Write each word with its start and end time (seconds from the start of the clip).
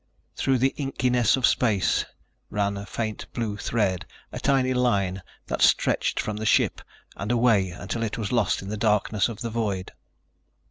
Through 0.35 0.57
the 0.57 0.73
inkiness 0.77 1.37
of 1.37 1.45
space 1.45 2.05
ran 2.49 2.75
a 2.75 2.87
faint 2.87 3.31
blue 3.33 3.55
thread, 3.55 4.07
a 4.31 4.39
tiny 4.39 4.73
line 4.73 5.21
that 5.45 5.61
stretched 5.61 6.19
from 6.19 6.37
the 6.37 6.43
ship 6.47 6.81
and 7.15 7.31
away 7.31 7.69
until 7.69 8.01
it 8.01 8.17
was 8.17 8.31
lost 8.31 8.63
in 8.63 8.69
the 8.69 8.77
darkness 8.77 9.29
of 9.29 9.41
the 9.41 9.51
void. 9.51 9.91